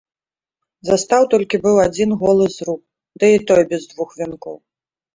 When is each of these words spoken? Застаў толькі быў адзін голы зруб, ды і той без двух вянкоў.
Застаў 0.89 1.21
толькі 1.35 1.61
быў 1.67 1.75
адзін 1.85 2.09
голы 2.23 2.45
зруб, 2.57 2.81
ды 3.21 3.33
і 3.37 3.47
той 3.49 3.61
без 3.71 3.83
двух 3.97 4.09
вянкоў. 4.21 4.57